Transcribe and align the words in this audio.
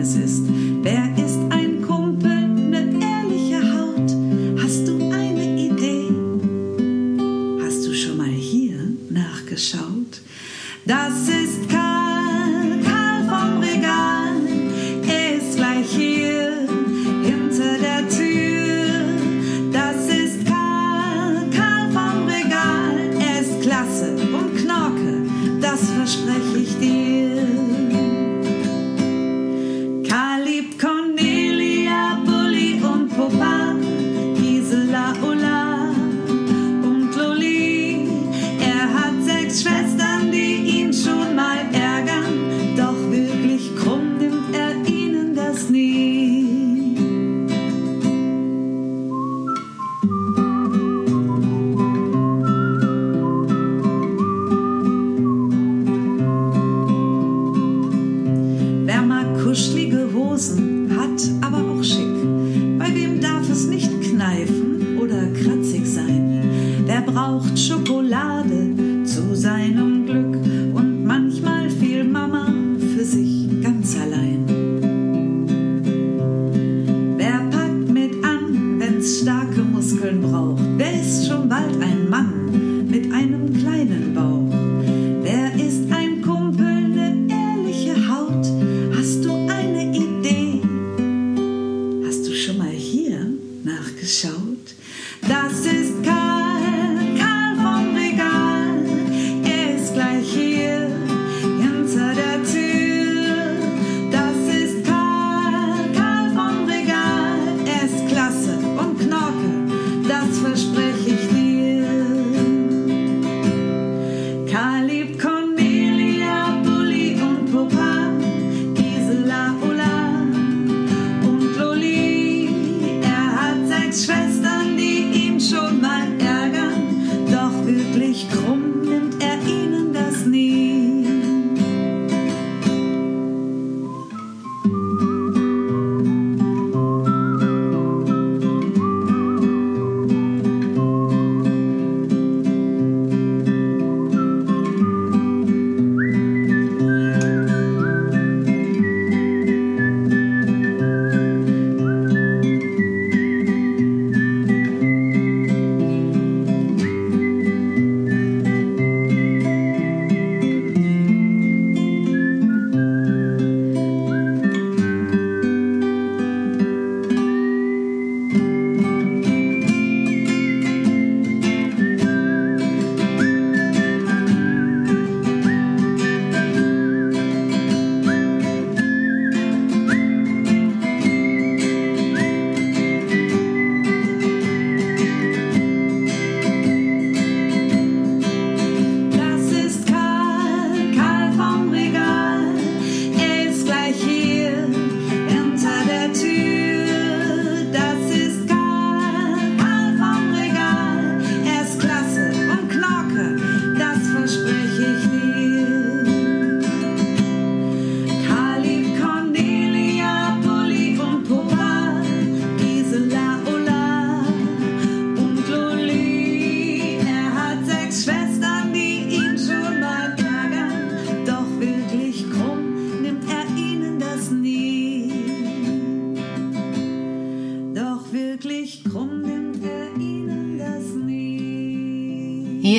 es 0.00 0.16
ist. 0.16 0.49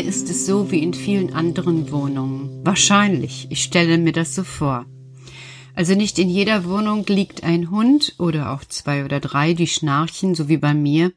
mir 0.01 0.07
ist 0.07 0.31
es 0.31 0.47
so 0.47 0.71
wie 0.71 0.81
in 0.81 0.95
vielen 0.95 1.33
anderen 1.33 1.91
Wohnungen. 1.91 2.65
Wahrscheinlich, 2.65 3.45
ich 3.51 3.61
stelle 3.61 3.99
mir 3.99 4.13
das 4.13 4.33
so 4.33 4.43
vor. 4.43 4.87
Also 5.75 5.93
nicht 5.93 6.17
in 6.17 6.27
jeder 6.27 6.65
Wohnung 6.65 7.05
liegt 7.05 7.43
ein 7.43 7.69
Hund 7.69 8.15
oder 8.17 8.51
auch 8.51 8.65
zwei 8.65 9.05
oder 9.05 9.19
drei, 9.19 9.53
die 9.53 9.67
schnarchen, 9.67 10.33
so 10.33 10.49
wie 10.49 10.57
bei 10.57 10.73
mir. 10.73 11.13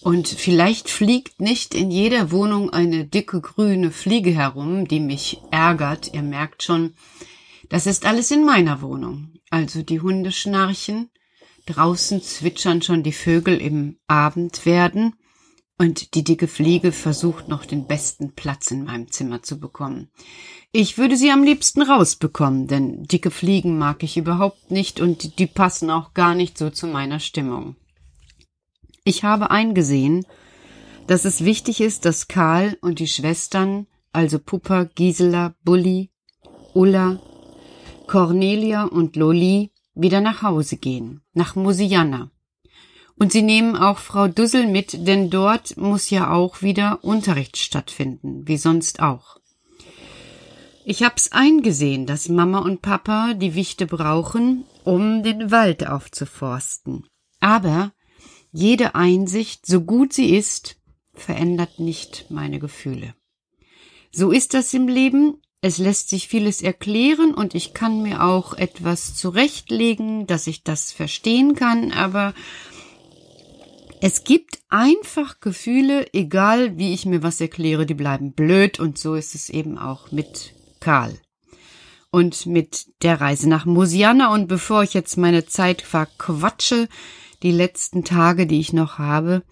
Und 0.00 0.26
vielleicht 0.26 0.88
fliegt 0.88 1.42
nicht 1.42 1.74
in 1.74 1.90
jeder 1.90 2.30
Wohnung 2.30 2.70
eine 2.70 3.04
dicke 3.04 3.42
grüne 3.42 3.90
Fliege 3.90 4.30
herum, 4.30 4.88
die 4.88 5.00
mich 5.00 5.42
ärgert. 5.50 6.14
Ihr 6.14 6.22
merkt 6.22 6.62
schon, 6.62 6.94
das 7.68 7.86
ist 7.86 8.06
alles 8.06 8.30
in 8.30 8.42
meiner 8.42 8.80
Wohnung. 8.80 9.34
Also 9.50 9.82
die 9.82 10.00
Hunde 10.00 10.32
schnarchen, 10.32 11.10
draußen 11.66 12.22
zwitschern 12.22 12.80
schon 12.80 13.02
die 13.02 13.12
Vögel 13.12 13.60
im 13.60 13.98
Abendwerden 14.06 15.14
und 15.78 16.14
die 16.14 16.24
dicke 16.24 16.48
Fliege 16.48 16.90
versucht 16.90 17.48
noch 17.48 17.64
den 17.64 17.86
besten 17.86 18.32
Platz 18.32 18.70
in 18.72 18.84
meinem 18.84 19.10
Zimmer 19.10 19.42
zu 19.42 19.60
bekommen. 19.60 20.10
Ich 20.72 20.98
würde 20.98 21.16
sie 21.16 21.30
am 21.30 21.44
liebsten 21.44 21.82
rausbekommen, 21.82 22.66
denn 22.66 23.04
dicke 23.04 23.30
Fliegen 23.30 23.78
mag 23.78 24.02
ich 24.02 24.16
überhaupt 24.16 24.70
nicht 24.70 25.00
und 25.00 25.38
die 25.38 25.46
passen 25.46 25.90
auch 25.90 26.12
gar 26.14 26.34
nicht 26.34 26.58
so 26.58 26.68
zu 26.68 26.88
meiner 26.88 27.20
Stimmung. 27.20 27.76
Ich 29.04 29.24
habe 29.24 29.50
eingesehen, 29.50 30.26
dass 31.06 31.24
es 31.24 31.44
wichtig 31.44 31.80
ist, 31.80 32.04
dass 32.04 32.28
Karl 32.28 32.76
und 32.82 32.98
die 32.98 33.06
Schwestern, 33.06 33.86
also 34.12 34.38
Puppa, 34.38 34.84
Gisela, 34.84 35.54
Bulli, 35.64 36.10
Ulla, 36.74 37.18
Cornelia 38.06 38.84
und 38.84 39.16
Loli, 39.16 39.70
wieder 39.94 40.20
nach 40.20 40.42
Hause 40.42 40.76
gehen, 40.76 41.22
nach 41.32 41.56
Musiana, 41.56 42.30
und 43.18 43.32
sie 43.32 43.42
nehmen 43.42 43.74
auch 43.76 43.98
Frau 43.98 44.28
Dussel 44.28 44.66
mit, 44.66 45.06
denn 45.06 45.28
dort 45.28 45.76
muss 45.76 46.10
ja 46.10 46.30
auch 46.30 46.62
wieder 46.62 47.02
Unterricht 47.02 47.56
stattfinden, 47.56 48.46
wie 48.46 48.56
sonst 48.56 49.00
auch. 49.00 49.38
Ich 50.84 51.02
hab's 51.02 51.32
eingesehen, 51.32 52.06
dass 52.06 52.28
Mama 52.28 52.60
und 52.60 52.80
Papa 52.80 53.34
die 53.34 53.54
Wichte 53.54 53.86
brauchen, 53.86 54.64
um 54.84 55.22
den 55.22 55.50
Wald 55.50 55.86
aufzuforsten. 55.86 57.06
Aber 57.40 57.92
jede 58.52 58.94
Einsicht, 58.94 59.66
so 59.66 59.82
gut 59.82 60.12
sie 60.12 60.34
ist, 60.34 60.76
verändert 61.12 61.78
nicht 61.78 62.30
meine 62.30 62.58
Gefühle. 62.58 63.14
So 64.12 64.30
ist 64.30 64.54
das 64.54 64.72
im 64.72 64.88
Leben, 64.88 65.42
es 65.60 65.78
lässt 65.78 66.08
sich 66.08 66.28
vieles 66.28 66.62
erklären 66.62 67.34
und 67.34 67.54
ich 67.54 67.74
kann 67.74 68.02
mir 68.02 68.22
auch 68.22 68.54
etwas 68.54 69.16
zurechtlegen, 69.16 70.26
dass 70.26 70.46
ich 70.46 70.62
das 70.62 70.92
verstehen 70.92 71.56
kann, 71.56 71.92
aber 71.92 72.32
es 74.00 74.24
gibt 74.24 74.60
einfach 74.68 75.40
Gefühle, 75.40 76.06
egal 76.12 76.76
wie 76.78 76.92
ich 76.94 77.06
mir 77.06 77.22
was 77.22 77.40
erkläre, 77.40 77.86
die 77.86 77.94
bleiben 77.94 78.32
blöd 78.32 78.78
und 78.78 78.98
so 78.98 79.14
ist 79.14 79.34
es 79.34 79.48
eben 79.48 79.78
auch 79.78 80.12
mit 80.12 80.54
Karl. 80.80 81.18
Und 82.10 82.46
mit 82.46 82.86
der 83.02 83.20
Reise 83.20 83.48
nach 83.48 83.66
Musiana 83.66 84.32
und 84.32 84.46
bevor 84.46 84.82
ich 84.82 84.94
jetzt 84.94 85.16
meine 85.16 85.46
Zeit 85.46 85.82
verquatsche, 85.82 86.88
die 87.42 87.52
letzten 87.52 88.04
Tage, 88.04 88.46
die 88.46 88.60
ich 88.60 88.72
noch 88.72 88.98
habe, 88.98 89.42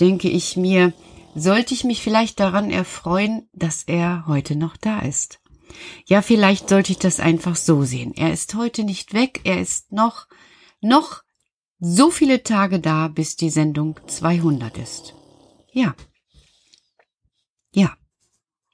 denke 0.00 0.28
ich 0.28 0.56
mir, 0.56 0.92
sollte 1.34 1.74
ich 1.74 1.84
mich 1.84 2.02
vielleicht 2.02 2.40
daran 2.40 2.70
erfreuen, 2.70 3.48
dass 3.52 3.82
er 3.84 4.24
heute 4.26 4.56
noch 4.56 4.76
da 4.76 5.00
ist. 5.00 5.40
Ja, 6.06 6.22
vielleicht 6.22 6.68
sollte 6.68 6.92
ich 6.92 6.98
das 6.98 7.20
einfach 7.20 7.56
so 7.56 7.84
sehen. 7.84 8.14
Er 8.16 8.32
ist 8.32 8.54
heute 8.54 8.84
nicht 8.84 9.12
weg, 9.12 9.40
er 9.44 9.60
ist 9.60 9.92
noch, 9.92 10.26
noch 10.80 11.22
so 11.80 12.10
viele 12.10 12.42
Tage 12.42 12.80
da, 12.80 13.08
bis 13.08 13.36
die 13.36 13.50
Sendung 13.50 13.98
200 14.06 14.78
ist. 14.78 15.14
Ja. 15.72 15.94
Ja. 17.72 17.96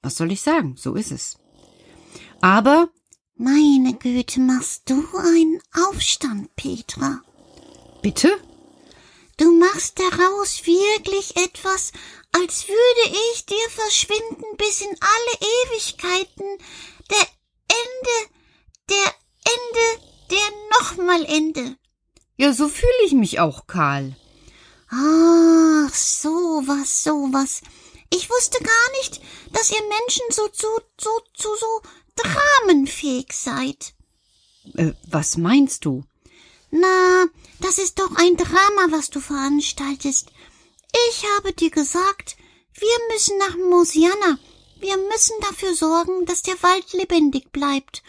Was 0.02 0.16
soll 0.16 0.32
ich 0.32 0.42
sagen? 0.42 0.76
So 0.76 0.94
ist 0.94 1.12
es. 1.12 1.38
Aber 2.40 2.88
Meine 3.36 3.94
Güte, 3.94 4.40
machst 4.40 4.88
du 4.88 4.94
einen 5.16 5.60
Aufstand, 5.88 6.54
Petra? 6.56 7.22
bitte? 8.02 8.38
Du 9.38 9.50
machst 9.58 9.98
daraus 9.98 10.64
wirklich 10.66 11.36
etwas, 11.36 11.90
als 12.32 12.68
würde 12.68 13.16
ich 13.32 13.46
dir 13.46 13.68
verschwinden 13.70 14.44
bis 14.56 14.80
in 14.82 14.96
alle 15.00 15.50
Ewigkeiten. 15.72 16.58
Der 17.10 17.26
Ende, 17.82 18.34
der 18.90 19.14
Ende, 19.54 20.04
der 20.30 20.78
nochmal 20.78 21.24
Ende. 21.24 21.76
Ja, 22.36 22.52
so 22.52 22.68
fühle 22.68 23.04
ich 23.06 23.12
mich 23.12 23.40
auch, 23.40 23.66
Karl. 23.66 24.16
Ach, 24.90 25.94
so 25.94 26.62
was, 26.66 27.04
so 27.04 27.28
was. 27.32 27.60
Ich 28.10 28.28
wusste 28.30 28.58
gar 28.62 28.90
nicht, 29.00 29.20
dass 29.52 29.70
ihr 29.70 29.82
Menschen 29.82 30.26
so 30.30 30.48
zu, 30.48 30.66
so, 31.00 31.10
zu, 31.34 31.48
so 31.58 31.82
dramenfähig 32.16 33.32
seid. 33.32 33.94
Äh, 34.74 34.92
was 35.08 35.36
meinst 35.36 35.84
du? 35.84 36.04
Na, 36.70 37.26
das 37.60 37.78
ist 37.78 37.98
doch 37.98 38.16
ein 38.16 38.36
Drama, 38.36 38.86
was 38.90 39.10
du 39.10 39.20
veranstaltest. 39.20 40.28
Ich 41.08 41.24
habe 41.36 41.52
dir 41.52 41.70
gesagt, 41.70 42.36
wir 42.74 42.98
müssen 43.12 43.38
nach 43.38 43.56
Mosiana. 43.56 44.38
Wir 44.80 44.96
müssen 44.96 45.34
dafür 45.40 45.74
sorgen, 45.74 46.26
dass 46.26 46.42
der 46.42 46.60
Wald 46.62 46.92
lebendig 46.92 47.52
bleibt. 47.52 48.02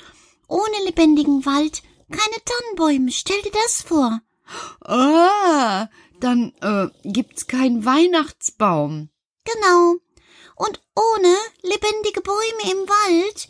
Ohne 0.48 0.84
lebendigen 0.86 1.46
Wald 1.46 1.84
keine 2.10 2.44
Tannenbäume. 2.46 3.12
Stell 3.12 3.42
dir 3.42 3.52
das 3.52 3.82
vor. 3.82 4.22
Ah, 4.82 5.88
dann 6.20 6.54
äh, 6.62 6.88
gibt's 7.04 7.48
keinen 7.48 7.86
Weihnachtsbaum. 7.86 9.10
Genau. 9.44 9.96
Und 10.56 10.82
ohne 10.96 11.36
lebendige 11.64 12.22
Bäume 12.22 12.72
im 12.72 12.88
Wald 12.88 13.50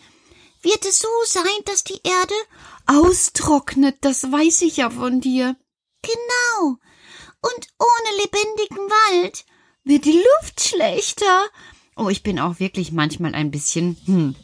wird 0.61 0.85
es 0.85 0.99
so 0.99 1.07
sein, 1.25 1.43
dass 1.65 1.83
die 1.83 1.99
Erde 2.03 2.33
Austrocknet, 2.87 3.97
das 4.01 4.31
weiß 4.31 4.61
ich 4.63 4.77
ja 4.77 4.89
von 4.89 5.21
dir. 5.21 5.55
genau 6.01 6.77
und 7.45 7.67
ohne 7.79 8.21
lebendigen 8.23 8.89
Wald 8.89 9.45
Wird 9.83 10.05
die 10.05 10.23
Luft 10.41 10.61
schlechter? 10.61 11.45
Oh, 11.95 12.09
ich 12.09 12.23
bin 12.23 12.39
auch 12.39 12.59
wirklich 12.59 12.91
manchmal 12.91 13.35
ein 13.35 13.51
bisschen, 13.51 13.97
hm. 14.05 14.35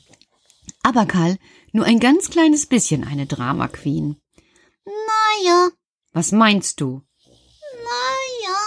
Aber 0.84 1.06
Karl, 1.06 1.38
nur 1.72 1.86
ein 1.86 2.00
ganz 2.00 2.30
kleines 2.30 2.66
bisschen 2.66 3.04
eine 3.04 3.26
Drama 3.26 3.68
Queen. 3.68 4.22
naja, 4.86 5.70
Was 6.14 6.32
meinst 6.32 6.82
du? 6.82 7.02
naja. 7.84 8.58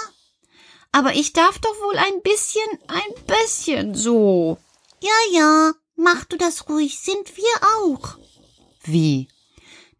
Aber 0.93 1.15
ich 1.15 1.33
darf 1.33 1.59
doch 1.59 1.75
wohl 1.83 1.97
ein 1.99 2.23
bisschen, 2.23 2.69
ein 2.87 3.25
bisschen 3.27 3.95
so. 3.95 4.59
Ja, 5.01 5.11
ja, 5.33 5.73
mach 5.97 6.25
du 6.25 6.37
das 6.37 6.69
ruhig, 6.69 6.99
sind 7.01 7.37
wir 7.37 7.69
auch. 7.79 8.17
Wie? 8.85 9.29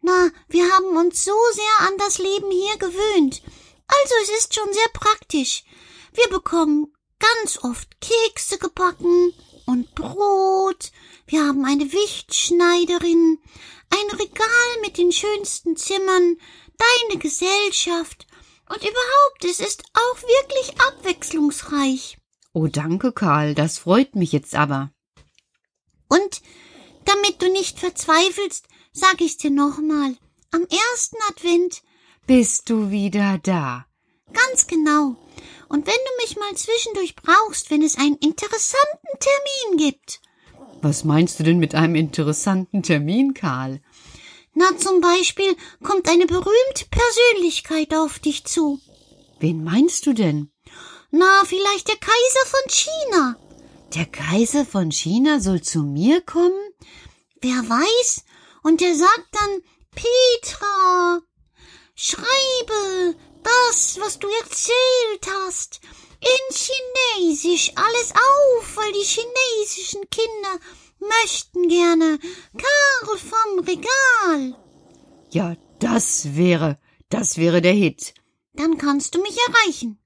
Na, 0.01 0.29
wir 0.47 0.71
haben 0.71 0.95
uns 0.97 1.23
so 1.25 1.33
sehr 1.53 1.87
an 1.87 1.97
das 1.97 2.17
Leben 2.19 2.49
hier 2.51 2.77
gewöhnt. 2.77 3.41
Also 3.87 4.13
es 4.23 4.29
ist 4.39 4.55
schon 4.55 4.71
sehr 4.71 4.89
praktisch. 4.93 5.63
Wir 6.13 6.29
bekommen 6.29 6.93
ganz 7.19 7.59
oft 7.63 7.99
Kekse 7.99 8.57
gebacken 8.57 9.33
und 9.65 9.93
Brot. 9.95 10.91
Wir 11.27 11.45
haben 11.45 11.65
eine 11.65 11.91
Wichtschneiderin, 11.91 13.39
ein 13.89 14.17
Regal 14.17 14.81
mit 14.81 14.97
den 14.97 15.11
schönsten 15.11 15.75
Zimmern, 15.75 16.37
deine 16.77 17.19
Gesellschaft. 17.19 18.27
Und 18.67 18.77
überhaupt, 18.77 19.45
es 19.45 19.59
ist 19.59 19.83
auch 19.93 20.21
wirklich 20.21 20.79
abwechslungsreich. 20.81 22.17
Oh, 22.53 22.67
danke, 22.67 23.11
Karl, 23.11 23.53
das 23.53 23.77
freut 23.77 24.15
mich 24.15 24.31
jetzt 24.31 24.55
aber. 24.55 24.91
Und 26.07 26.41
damit 27.05 27.41
du 27.41 27.51
nicht 27.51 27.79
verzweifelst, 27.79 28.67
sag 28.91 29.21
ich's 29.21 29.37
dir 29.37 29.51
nochmal. 29.51 30.15
Am 30.51 30.63
ersten 30.63 31.17
Advent 31.29 31.83
Bist 32.25 32.69
du 32.69 32.89
wieder 32.89 33.39
da? 33.43 33.84
Ganz 34.35 34.67
genau. 34.67 35.15
Und 35.67 35.87
wenn 35.87 35.93
du 35.93 36.23
mich 36.23 36.37
mal 36.37 36.55
zwischendurch 36.55 37.15
brauchst, 37.15 37.71
wenn 37.71 37.81
es 37.81 37.97
einen 37.97 38.15
interessanten 38.17 39.19
Termin 39.19 39.77
gibt. 39.77 40.21
Was 40.81 41.03
meinst 41.03 41.39
du 41.39 41.43
denn 41.43 41.57
mit 41.57 41.73
einem 41.73 41.95
interessanten 41.95 42.83
Termin, 42.83 43.33
Karl? 43.33 43.81
Na, 44.53 44.77
zum 44.77 45.01
Beispiel 45.01 45.55
kommt 45.83 46.07
eine 46.07 46.25
berühmte 46.27 46.85
Persönlichkeit 46.89 47.93
auf 47.93 48.19
dich 48.19 48.45
zu. 48.45 48.79
Wen 49.39 49.63
meinst 49.63 50.05
du 50.05 50.13
denn? 50.13 50.51
Na, 51.11 51.43
vielleicht 51.45 51.87
der 51.87 51.97
Kaiser 51.97 52.45
von 52.45 52.69
China. 52.69 53.37
Der 53.95 54.05
Kaiser 54.05 54.65
von 54.65 54.91
China 54.91 55.39
soll 55.39 55.61
zu 55.61 55.79
mir 55.83 56.21
kommen? 56.21 56.53
Wer 57.41 57.57
weiß? 57.69 58.23
Und 58.63 58.81
der 58.81 58.95
sagt 58.95 59.27
dann, 59.31 59.61
Petra, 59.91 61.21
schreibe 61.95 63.15
das, 63.45 63.99
was 63.99 64.19
du 64.19 64.27
erzählt 64.43 65.27
hast, 65.45 65.79
in 66.19 66.55
Chinesisch 66.55 67.71
alles 67.75 68.11
auf, 68.11 68.77
weil 68.77 68.91
die 68.93 69.05
chinesischen 69.05 70.09
Kinder 70.09 70.59
möchten 70.99 71.67
gerne 71.69 72.19
Karl 72.57 73.17
vom 73.17 73.59
Regal. 73.59 74.57
Ja, 75.29 75.55
das 75.79 76.35
wäre, 76.35 76.79
das 77.09 77.37
wäre 77.37 77.61
der 77.61 77.73
Hit. 77.73 78.13
Dann 78.53 78.77
kannst 78.77 79.13
du 79.15 79.21
mich 79.21 79.37
erreichen. 79.47 79.99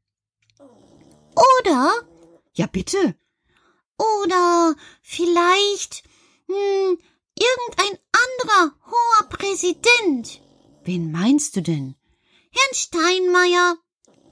Oder, 1.60 1.94
Ja, 2.54 2.68
bitte. 2.68 3.16
oder 3.98 4.76
vielleicht, 5.02 6.04
hm, 6.48 6.98
irgendein 7.36 8.00
anderer 8.26 8.76
hoher 8.88 9.30
Präsident. 9.30 10.42
Wen 10.84 11.12
meinst 11.12 11.56
du 11.56 11.62
denn? 11.62 11.96
Herrn 12.52 12.74
Steinmeier. 12.74 13.78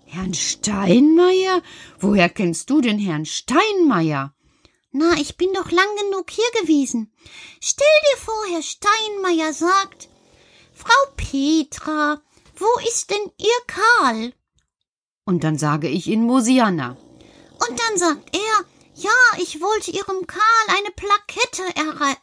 Herrn 0.05 0.33
Steinmeier? 0.33 1.61
Woher 1.99 2.29
kennst 2.29 2.69
du 2.69 2.81
denn 2.81 2.97
Herrn 2.97 3.25
Steinmeier? 3.25 4.33
Na, 4.91 5.13
ich 5.17 5.37
bin 5.37 5.53
doch 5.53 5.69
lang 5.69 5.87
genug 6.01 6.31
hier 6.31 6.61
gewesen. 6.61 7.13
Stell 7.61 7.85
dir 8.11 8.17
vor, 8.17 8.45
Herr 8.49 8.63
Steinmeier 8.63 9.53
sagt, 9.53 10.09
Frau 10.73 11.11
Petra, 11.15 12.21
wo 12.55 12.67
ist 12.87 13.11
denn 13.11 13.31
Ihr 13.37 13.61
Karl? 13.67 14.33
Und 15.25 15.43
dann 15.43 15.57
sage 15.57 15.89
ich 15.89 16.07
in 16.07 16.23
Mosiana. 16.23 16.97
Und 17.69 17.79
dann 17.79 17.97
sagt 17.97 18.35
er, 18.35 18.65
ja, 18.95 19.11
ich 19.37 19.61
wollte 19.61 19.91
Ihrem 19.91 20.25
Karl 20.25 20.67
eine 20.69 20.91
Plakette 20.91 21.63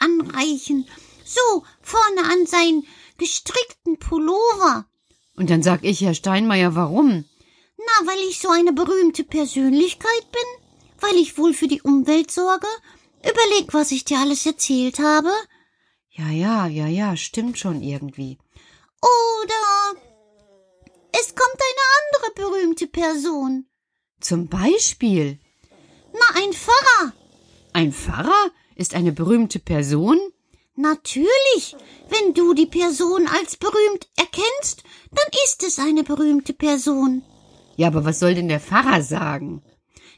anreichen. 0.00 0.88
So, 1.24 1.64
vorne 1.80 2.24
an 2.24 2.46
seinen 2.46 2.86
gestrickten 3.18 3.98
Pullover. 3.98 4.86
Und 5.36 5.50
dann 5.50 5.62
sag 5.62 5.84
ich, 5.84 6.00
Herr 6.00 6.14
Steinmeier, 6.14 6.74
warum? 6.74 7.24
Na, 7.76 8.06
weil 8.06 8.18
ich 8.28 8.38
so 8.40 8.48
eine 8.48 8.72
berühmte 8.72 9.24
Persönlichkeit 9.24 10.30
bin. 10.32 10.64
weil 11.00 11.16
ich 11.16 11.36
wohl 11.36 11.52
für 11.52 11.66
die 11.68 11.82
Umwelt 11.82 12.30
sorge? 12.30 12.66
Überleg, 13.20 13.74
was 13.74 13.90
ich 13.90 14.04
dir 14.04 14.18
alles 14.18 14.46
erzählt 14.46 14.98
habe. 15.00 15.30
Ja, 16.10 16.28
ja, 16.30 16.66
ja, 16.66 16.86
ja, 16.86 17.16
stimmt 17.16 17.58
schon 17.58 17.82
irgendwie. 17.82 18.38
Oder 19.02 20.00
es 21.12 21.34
kommt 21.34 21.60
eine 21.60 21.84
andere 22.30 22.50
berühmte 22.50 22.86
Person. 22.86 23.66
Zum 24.20 24.48
Beispiel, 24.48 25.38
Na, 26.12 26.40
ein 26.42 26.52
Pfarrer. 26.54 27.12
ein 27.74 27.92
Pfarrer 27.92 28.50
ist 28.76 28.94
eine 28.94 29.12
berühmte 29.12 29.58
Person? 29.58 30.18
Natürlich. 30.76 31.76
Wenn 32.08 32.34
du 32.34 32.52
die 32.52 32.66
Person 32.66 33.28
als 33.28 33.56
berühmt 33.56 34.08
erkennst, 34.16 34.82
dann 35.12 35.26
ist 35.44 35.62
es 35.62 35.78
eine 35.78 36.02
berühmte 36.02 36.52
Person. 36.52 37.22
Ja, 37.76 37.88
aber 37.88 38.04
was 38.04 38.18
soll 38.18 38.34
denn 38.34 38.48
der 38.48 38.60
Pfarrer 38.60 39.02
sagen? 39.02 39.62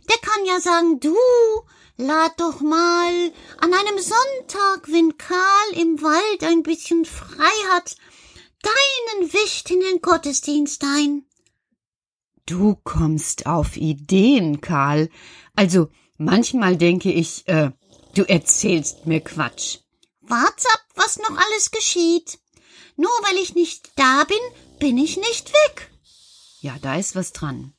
Der 0.08 0.16
kann 0.18 0.44
ja 0.46 0.60
sagen, 0.60 1.00
du, 1.00 1.16
lad 1.96 2.40
doch 2.40 2.60
mal 2.60 3.32
an 3.58 3.72
einem 3.74 3.98
Sonntag, 3.98 4.90
wenn 4.90 5.18
Karl 5.18 5.72
im 5.74 6.00
Wald 6.02 6.44
ein 6.44 6.62
bisschen 6.62 7.04
frei 7.04 7.56
hat, 7.72 7.96
deinen 8.62 9.32
Wicht 9.32 9.70
in 9.70 9.80
den 9.80 10.00
Gottesdienst 10.00 10.84
ein. 10.84 11.24
Du 12.46 12.76
kommst 12.84 13.46
auf 13.46 13.76
Ideen, 13.76 14.60
Karl. 14.60 15.10
Also, 15.54 15.88
manchmal 16.16 16.76
denke 16.76 17.12
ich, 17.12 17.46
äh, 17.48 17.72
du 18.14 18.22
erzählst 18.22 19.06
mir 19.06 19.20
Quatsch. 19.20 19.78
Wart's 20.28 20.66
ab, 20.66 20.84
was 20.94 21.18
noch 21.18 21.36
alles 21.36 21.70
geschieht. 21.70 22.38
Nur 22.96 23.10
weil 23.22 23.36
ich 23.38 23.54
nicht 23.54 23.90
da 23.96 24.24
bin, 24.24 24.38
bin 24.78 24.98
ich 24.98 25.16
nicht 25.16 25.52
weg. 25.52 25.90
Ja, 26.60 26.76
da 26.80 26.96
ist 26.96 27.14
was 27.14 27.32
dran. 27.32 27.74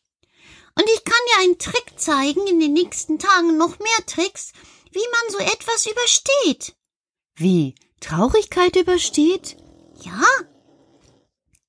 Und 0.76 0.86
ich 0.94 1.04
kann 1.04 1.20
dir 1.28 1.44
einen 1.44 1.58
Trick 1.58 2.00
zeigen, 2.00 2.46
in 2.48 2.60
den 2.60 2.74
nächsten 2.74 3.18
Tagen 3.18 3.58
noch 3.58 3.80
mehr 3.80 4.06
Tricks, 4.06 4.52
wie 4.92 5.00
man 5.00 5.32
so 5.32 5.40
etwas 5.40 5.88
übersteht. 5.88 6.76
Wie? 7.36 7.76
Traurigkeit 8.00 8.76
übersteht? 8.76 9.58
Ja. 10.04 10.24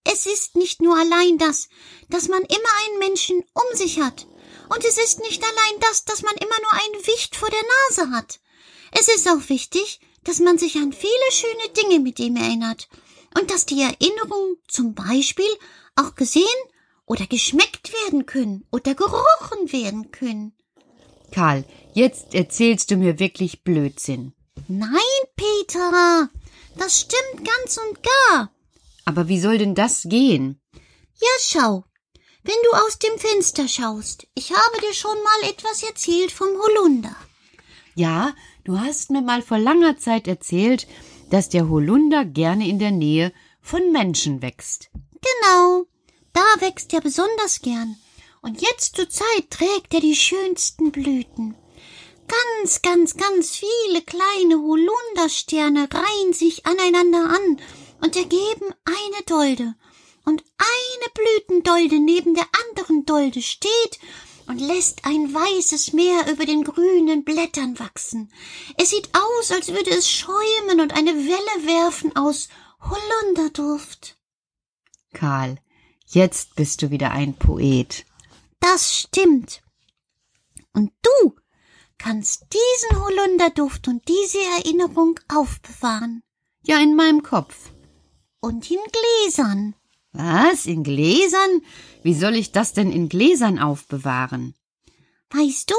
Es 0.04 0.26
ist 0.26 0.56
nicht 0.56 0.80
nur 0.82 0.96
allein 0.96 1.38
das, 1.38 1.68
dass 2.08 2.28
man 2.28 2.42
immer 2.42 2.72
einen 2.86 2.98
Menschen 2.98 3.44
um 3.54 3.76
sich 3.76 4.00
hat. 4.00 4.26
Und 4.68 4.84
es 4.84 4.98
ist 4.98 5.20
nicht 5.20 5.42
allein 5.42 5.80
das, 5.80 6.04
dass 6.04 6.22
man 6.22 6.34
immer 6.36 6.60
nur 6.60 6.72
ein 6.72 7.06
Wicht 7.06 7.36
vor 7.36 7.48
der 7.48 7.62
Nase 7.62 8.10
hat. 8.10 8.40
Es 8.92 9.08
ist 9.08 9.28
auch 9.28 9.48
wichtig, 9.48 10.00
dass 10.28 10.40
man 10.40 10.58
sich 10.58 10.76
an 10.76 10.92
viele 10.92 11.30
schöne 11.30 11.72
Dinge 11.74 12.00
mit 12.00 12.20
ihm 12.20 12.36
erinnert. 12.36 12.88
Und 13.38 13.50
dass 13.50 13.64
die 13.64 13.80
Erinnerungen 13.80 14.58
zum 14.68 14.94
Beispiel 14.94 15.48
auch 15.96 16.16
gesehen 16.16 16.44
oder 17.06 17.26
geschmeckt 17.26 17.92
werden 18.04 18.26
können 18.26 18.66
oder 18.70 18.94
gerochen 18.94 19.72
werden 19.72 20.10
können. 20.12 20.52
Karl, 21.32 21.64
jetzt 21.94 22.34
erzählst 22.34 22.90
du 22.90 22.96
mir 22.96 23.18
wirklich 23.18 23.64
Blödsinn. 23.64 24.34
Nein, 24.66 24.90
Peter, 25.34 26.28
das 26.76 27.00
stimmt 27.00 27.48
ganz 27.48 27.78
und 27.78 28.02
gar. 28.02 28.52
Aber 29.06 29.28
wie 29.28 29.40
soll 29.40 29.56
denn 29.56 29.74
das 29.74 30.02
gehen? 30.04 30.60
Ja, 30.74 31.28
schau. 31.40 31.84
Wenn 32.42 32.56
du 32.64 32.76
aus 32.76 32.98
dem 32.98 33.18
Fenster 33.18 33.66
schaust, 33.66 34.26
ich 34.34 34.50
habe 34.50 34.80
dir 34.80 34.92
schon 34.92 35.16
mal 35.22 35.50
etwas 35.50 35.82
erzählt 35.82 36.32
vom 36.32 36.48
Holunder. 36.48 37.16
Ja, 37.94 38.34
du 38.68 38.78
hast 38.78 39.10
mir 39.10 39.22
mal 39.22 39.40
vor 39.40 39.58
langer 39.58 39.96
Zeit 39.96 40.28
erzählt, 40.28 40.86
dass 41.30 41.48
der 41.48 41.70
Holunder 41.70 42.26
gerne 42.26 42.68
in 42.68 42.78
der 42.78 42.90
Nähe 42.90 43.32
von 43.62 43.92
Menschen 43.92 44.42
wächst. 44.42 44.90
Genau, 44.92 45.86
da 46.34 46.44
wächst 46.60 46.92
er 46.92 47.00
besonders 47.00 47.62
gern. 47.62 47.96
Und 48.42 48.60
jetzt 48.60 48.96
zur 48.96 49.08
Zeit 49.08 49.50
trägt 49.50 49.94
er 49.94 50.00
die 50.00 50.14
schönsten 50.14 50.92
Blüten. 50.92 51.56
Ganz, 52.28 52.82
ganz, 52.82 53.16
ganz 53.16 53.56
viele 53.56 54.02
kleine 54.02 54.56
Holundersterne 54.56 55.88
reihen 55.90 56.32
sich 56.34 56.66
aneinander 56.66 57.24
an 57.24 57.60
und 58.02 58.16
ergeben 58.16 58.74
eine 58.84 59.24
Dolde. 59.26 59.74
Und 60.26 60.44
eine 60.58 61.08
Blütendolde 61.14 62.00
neben 62.00 62.34
der 62.34 62.46
anderen 62.66 63.06
Dolde 63.06 63.40
steht 63.40 63.98
und 64.48 64.60
lässt 64.60 65.04
ein 65.04 65.32
weißes 65.32 65.92
Meer 65.92 66.30
über 66.32 66.46
den 66.46 66.64
grünen 66.64 67.22
Blättern 67.22 67.78
wachsen. 67.78 68.32
Es 68.76 68.90
sieht 68.90 69.10
aus, 69.14 69.52
als 69.52 69.68
würde 69.68 69.90
es 69.90 70.10
schäumen 70.10 70.80
und 70.80 70.96
eine 70.96 71.14
Welle 71.14 71.66
werfen 71.66 72.16
aus 72.16 72.48
Holunderduft. 72.80 74.16
Karl, 75.12 75.58
jetzt 76.06 76.54
bist 76.56 76.82
du 76.82 76.90
wieder 76.90 77.10
ein 77.10 77.34
Poet. 77.34 78.06
Das 78.60 78.96
stimmt. 78.96 79.62
Und 80.72 80.92
du 81.02 81.34
kannst 81.98 82.46
diesen 82.52 83.04
Holunderduft 83.04 83.86
und 83.88 84.08
diese 84.08 84.38
Erinnerung 84.56 85.20
aufbewahren. 85.28 86.22
Ja, 86.62 86.80
in 86.80 86.96
meinem 86.96 87.22
Kopf. 87.22 87.72
Und 88.40 88.70
in 88.70 88.78
Gläsern. 89.24 89.74
Was? 90.12 90.66
In 90.66 90.82
Gläsern? 90.82 91.62
Wie 92.02 92.14
soll 92.14 92.36
ich 92.36 92.52
das 92.52 92.72
denn 92.72 92.92
in 92.92 93.08
Gläsern 93.08 93.58
aufbewahren? 93.58 94.54
Weißt 95.30 95.70
du, 95.70 95.74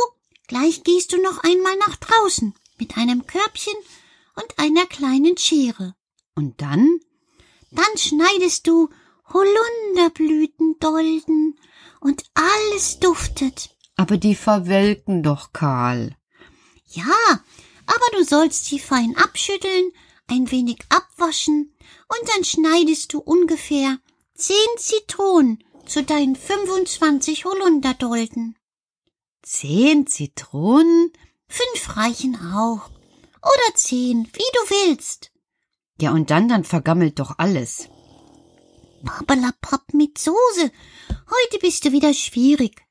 gleich 0.47 0.83
gehst 0.83 1.13
du 1.13 1.21
noch 1.21 1.43
einmal 1.43 1.75
nach 1.77 1.95
draußen 1.95 2.53
mit 2.77 2.97
einem 2.97 3.25
Körbchen 3.25 3.73
und 4.35 4.57
einer 4.57 4.85
kleinen 4.85 5.37
Schere. 5.37 5.95
Und 6.35 6.61
dann? 6.61 6.99
Dann 7.71 7.97
schneidest 7.97 8.67
du 8.67 8.89
Holunderblütendolden 9.33 11.57
und 11.99 12.23
alles 12.33 12.99
duftet. 12.99 13.75
Aber 13.95 14.17
die 14.17 14.35
verwelken 14.35 15.23
doch, 15.23 15.53
Karl. 15.53 16.15
Ja, 16.85 17.41
aber 17.85 18.05
du 18.17 18.23
sollst 18.23 18.65
sie 18.65 18.79
fein 18.79 19.15
abschütteln, 19.17 19.91
ein 20.27 20.51
wenig 20.51 20.79
abwaschen 20.89 21.73
und 22.07 22.29
dann 22.29 22.43
schneidest 22.43 23.13
du 23.13 23.19
ungefähr 23.19 23.99
zehn 24.39 24.77
Zitronen 24.77 25.63
zu 25.85 26.03
deinen 26.03 26.35
25 26.35 27.45
Holunderdolden. 27.45 28.57
Zehn 29.41 30.07
Zitronen? 30.07 31.11
Fünf 31.47 31.97
reichen 31.97 32.35
auch. 32.35 32.89
Oder 33.41 33.75
zehn, 33.75 34.27
wie 34.33 34.39
du 34.53 34.87
willst. 34.87 35.31
Ja, 35.99 36.11
und 36.11 36.29
dann, 36.29 36.47
dann 36.47 36.63
vergammelt 36.63 37.19
doch 37.19 37.35
alles. 37.37 37.89
Pappelapapp 39.03 39.93
mit 39.93 40.17
Soße. 40.17 40.71
Heute 41.09 41.59
bist 41.61 41.85
du 41.85 41.91
wieder 41.91 42.13
schwierig. 42.13 42.81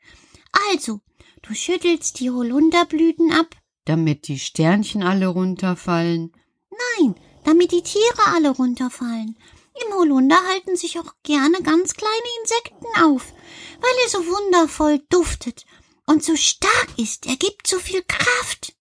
Also, 0.70 1.00
du 1.42 1.54
schüttelst 1.54 2.20
die 2.20 2.30
Holunderblüten 2.30 3.32
ab. 3.32 3.54
Damit 3.84 4.28
die 4.28 4.38
Sternchen 4.38 5.02
alle 5.02 5.28
runterfallen. 5.28 6.32
Nein, 6.70 7.14
damit 7.44 7.72
die 7.72 7.82
Tiere 7.82 8.26
alle 8.34 8.50
runterfallen. 8.50 9.38
Im 9.86 9.94
Holunder 9.94 10.38
halten 10.48 10.76
sich 10.76 10.98
auch 10.98 11.12
gerne 11.22 11.62
ganz 11.62 11.94
kleine 11.94 12.28
Insekten 12.40 13.02
auf, 13.02 13.32
weil 13.80 13.94
er 14.04 14.08
so 14.08 14.26
wundervoll 14.26 15.00
duftet 15.08 15.64
und 16.06 16.24
so 16.24 16.36
stark 16.36 16.88
ist. 16.96 17.26
Er 17.26 17.36
gibt 17.36 17.66
so 17.66 17.78
viel 17.78 18.02
Kraft. 18.02 18.74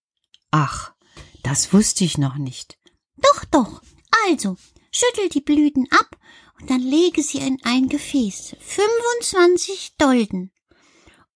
Ach, 0.50 0.92
das 1.42 1.72
wusste 1.72 2.04
ich 2.04 2.18
noch 2.18 2.36
nicht. 2.36 2.78
Doch, 3.16 3.44
doch. 3.44 3.82
Also, 4.26 4.56
schüttel 4.90 5.28
die 5.28 5.40
Blüten 5.40 5.86
ab 5.90 6.16
und 6.60 6.70
dann 6.70 6.80
lege 6.80 7.22
sie 7.22 7.38
in 7.38 7.58
ein 7.64 7.88
Gefäß. 7.88 8.56
25 8.60 9.96
Dolden. 9.98 10.52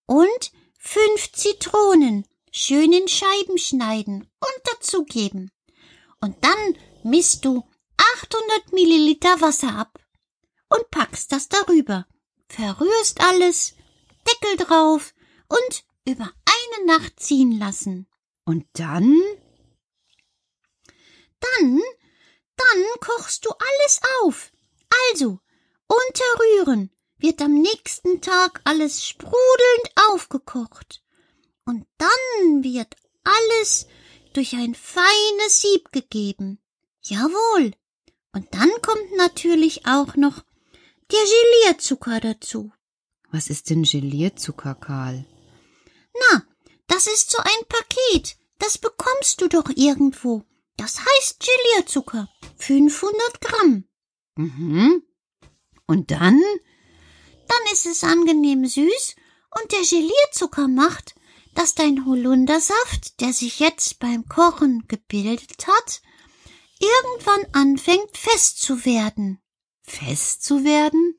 Und 0.07 0.53
fünf 0.79 1.33
Zitronen. 1.33 2.27
Schön 2.51 2.93
in 2.93 3.09
Scheiben 3.09 3.57
schneiden 3.57 4.29
und 4.41 4.63
dazugeben. 4.65 5.51
Und 6.21 6.37
dann 6.45 6.79
misst 7.03 7.45
du 7.45 7.65
800 8.15 8.73
Milliliter 8.73 9.41
Wasser 9.41 9.75
ab 9.75 9.99
und 10.69 10.91
packst 10.91 11.33
das 11.33 11.49
darüber. 11.49 12.07
Verrührst 12.49 13.21
alles, 13.21 13.75
Deckel 14.29 14.67
drauf 14.67 15.15
und 15.49 15.85
über 16.05 16.31
eine 16.45 16.87
Nacht 16.87 17.21
ziehen 17.21 17.59
lassen. 17.59 18.07
Und 18.45 18.67
dann? 18.75 19.21
Dann, 21.41 21.81
dann 22.57 22.85
kochst 23.01 23.47
du 23.47 23.51
alles 23.51 24.01
auf. 24.23 24.53
Also, 25.11 25.41
unterrühren 25.87 26.91
wird 27.19 27.41
am 27.41 27.55
nächsten 27.55 28.21
Tag 28.21 28.61
alles 28.65 29.07
sprudelnd 29.07 29.93
aufgekocht. 30.11 31.03
Und 31.65 31.87
dann 31.99 32.65
wird 32.65 32.97
alles 33.25 33.87
durch 34.33 34.55
ein 34.55 34.75
feines 34.75 35.61
Sieb 35.61 35.93
gegeben. 35.93 36.61
Jawohl. 37.01 37.73
Und 38.33 38.47
dann 38.55 38.71
kommt 38.81 39.17
natürlich 39.17 39.87
auch 39.87 40.17
noch 40.17 40.43
der 41.11 41.21
Gelierzucker 41.21 42.21
dazu. 42.21 42.73
Was 43.31 43.49
ist 43.49 43.71
denn 43.71 43.83
Gelierzucker, 43.83 44.75
Karl? 44.75 45.27
Na, 46.15 46.43
das 46.87 47.07
ist 47.07 47.31
so 47.31 47.39
ein 47.39 47.69
Paket. 47.69 48.37
Das 48.59 48.79
bekommst 48.79 49.41
du 49.41 49.49
doch 49.49 49.69
irgendwo. 49.75 50.45
Das 50.77 50.99
heißt 50.99 51.39
Gelierzucker. 51.41 52.29
500 52.57 53.41
Gramm. 53.41 53.85
Mhm. 54.37 55.03
Und 55.87 56.11
dann? 56.11 56.41
Dann 57.49 57.73
ist 57.73 57.87
es 57.87 58.05
angenehm 58.05 58.65
süß 58.65 59.17
und 59.61 59.73
der 59.73 59.81
Gelierzucker 59.81 60.69
macht, 60.69 61.15
dass 61.55 61.75
dein 61.75 62.07
Holundersaft, 62.07 63.21
der 63.21 63.33
sich 63.33 63.61
jetzt 63.61 63.99
beim 63.99 64.27
Kochen 64.27 64.87
gebildet 64.89 65.67
hat, 65.67 66.01
irgendwann 66.83 67.47
anfängt 67.53 68.17
fest 68.17 68.61
zu 68.61 68.85
werden. 68.85 69.41
Fest 69.83 70.43
zu 70.45 70.65
werden? 70.65 71.19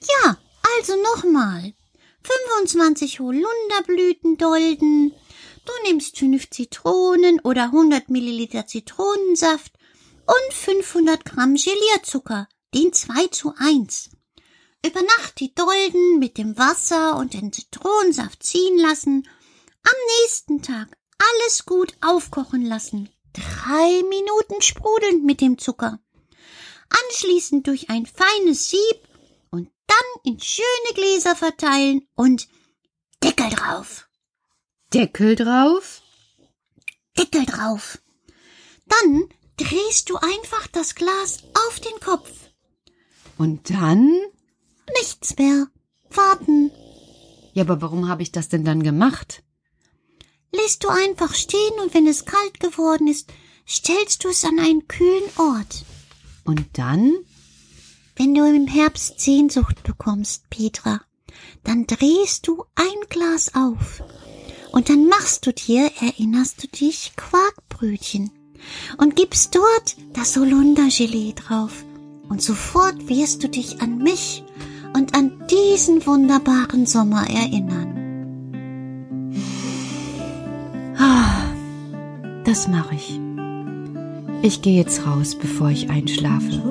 Ja, 0.00 0.38
also 0.78 0.94
nochmal. 1.02 1.74
25 2.22 3.20
Holunderblütendolden. 3.20 5.12
Du 5.64 5.72
nimmst 5.88 6.18
5 6.18 6.50
Zitronen 6.50 7.40
oder 7.40 7.64
100 7.64 8.08
Milliliter 8.10 8.66
Zitronensaft 8.66 9.72
und 10.26 10.54
500 10.54 11.24
Gramm 11.24 11.54
Gelierzucker, 11.54 12.48
den 12.74 12.92
2 12.92 13.28
zu 13.28 13.54
1. 13.56 14.10
Über 14.84 15.02
Nacht 15.02 15.40
die 15.40 15.54
Dolden 15.54 16.18
mit 16.18 16.38
dem 16.38 16.58
Wasser 16.58 17.16
und 17.16 17.34
den 17.34 17.52
Zitronensaft 17.52 18.42
ziehen 18.42 18.78
lassen. 18.78 19.28
Am 19.82 19.94
nächsten 20.20 20.62
Tag 20.62 20.96
alles 21.18 21.64
gut 21.64 21.96
aufkochen 22.00 22.64
lassen. 22.64 23.08
Drei 23.36 24.02
Minuten 24.08 24.62
sprudelnd 24.62 25.24
mit 25.24 25.42
dem 25.42 25.58
Zucker. 25.58 26.00
Anschließend 26.88 27.66
durch 27.66 27.90
ein 27.90 28.06
feines 28.06 28.70
Sieb 28.70 29.08
und 29.50 29.70
dann 29.86 30.22
in 30.32 30.40
schöne 30.40 30.94
Gläser 30.94 31.36
verteilen 31.36 32.08
und 32.14 32.48
Deckel 33.22 33.50
drauf. 33.50 34.08
Deckel 34.94 35.36
drauf? 35.36 36.02
Deckel 37.18 37.44
drauf. 37.44 37.98
Dann 38.86 39.28
drehst 39.58 40.08
du 40.08 40.16
einfach 40.16 40.66
das 40.68 40.94
Glas 40.94 41.40
auf 41.68 41.80
den 41.80 42.00
Kopf. 42.00 42.30
Und 43.36 43.68
dann? 43.68 44.10
Nichts 45.00 45.36
mehr. 45.36 45.66
Warten. 46.10 46.70
Ja, 47.52 47.64
aber 47.64 47.82
warum 47.82 48.08
habe 48.08 48.22
ich 48.22 48.32
das 48.32 48.48
denn 48.48 48.64
dann 48.64 48.82
gemacht? 48.82 49.42
Lässt 50.62 50.84
du 50.84 50.88
einfach 50.88 51.34
stehen 51.34 51.80
und 51.82 51.94
wenn 51.94 52.06
es 52.06 52.24
kalt 52.24 52.60
geworden 52.60 53.08
ist, 53.08 53.28
stellst 53.68 54.24
du 54.24 54.28
es 54.28 54.44
an 54.44 54.58
einen 54.58 54.86
kühlen 54.88 55.24
Ort. 55.36 55.84
Und 56.44 56.64
dann? 56.74 57.14
Wenn 58.14 58.34
du 58.34 58.46
im 58.46 58.66
Herbst 58.66 59.20
Sehnsucht 59.20 59.82
bekommst, 59.82 60.48
Petra, 60.48 61.02
dann 61.64 61.86
drehst 61.86 62.46
du 62.46 62.64
ein 62.74 63.08
Glas 63.08 63.54
auf. 63.54 64.02
Und 64.72 64.88
dann 64.88 65.06
machst 65.06 65.46
du 65.46 65.52
dir, 65.52 65.90
erinnerst 66.00 66.62
du 66.62 66.68
dich, 66.68 67.12
Quarkbrötchen 67.16 68.30
und 68.98 69.16
gibst 69.16 69.54
dort 69.54 69.96
das 70.12 70.36
Holundergelee 70.36 71.34
drauf. 71.34 71.84
Und 72.28 72.42
sofort 72.42 73.08
wirst 73.08 73.42
du 73.42 73.48
dich 73.48 73.80
an 73.80 73.98
mich 73.98 74.44
und 74.94 75.14
an 75.14 75.46
diesen 75.48 76.04
wunderbaren 76.06 76.86
Sommer 76.86 77.28
erinnern. 77.28 78.05
Das 82.44 82.68
mache 82.68 82.94
ich. 82.94 83.20
Ich 84.42 84.62
gehe 84.62 84.76
jetzt 84.76 85.06
raus, 85.06 85.34
bevor 85.34 85.70
ich 85.70 85.90
einschlafe 85.90 86.62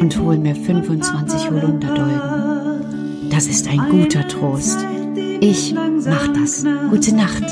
und 0.00 0.18
hol 0.18 0.36
mir 0.36 0.54
25 0.54 1.50
Holunderdolden. 1.50 3.30
Das 3.30 3.46
ist 3.46 3.66
ein 3.66 3.88
guter 3.90 4.28
Trost. 4.28 4.78
Ich 5.40 5.74
mach 5.74 6.28
das. 6.34 6.64
Gute 6.90 7.14
Nacht. 7.14 7.44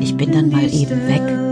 Ich 0.00 0.16
bin 0.16 0.32
dann 0.32 0.50
mal 0.50 0.72
eben 0.72 1.06
weg. 1.06 1.47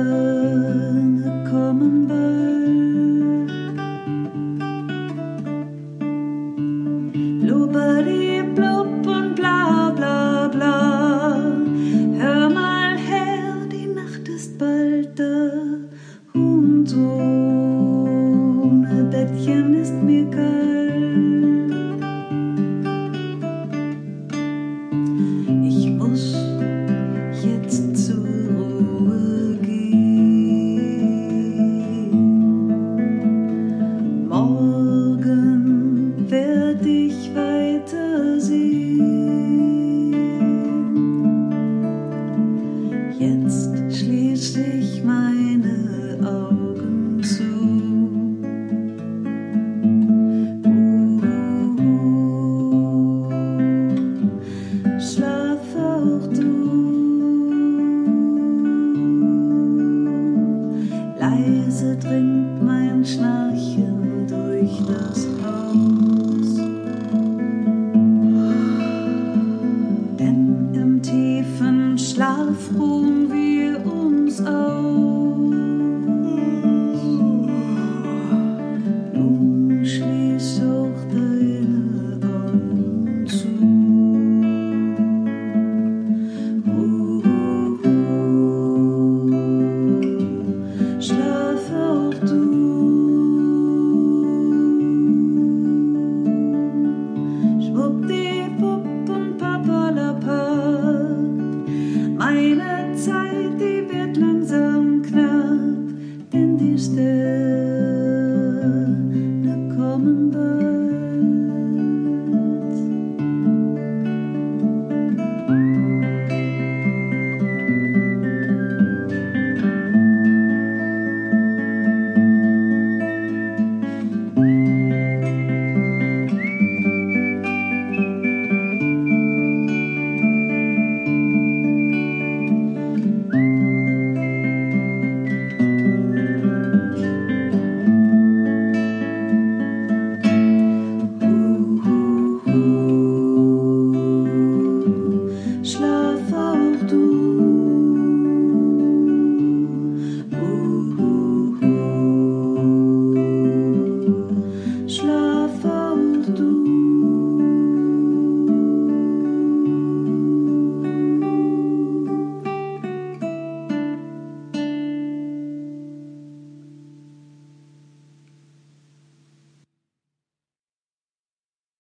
Leise 61.19 61.97
dringt 61.97 62.63
mein 62.63 63.03
Schnarchen 63.03 64.27
durch 64.29 64.83
das 64.87 65.27
Haus. 65.43 66.06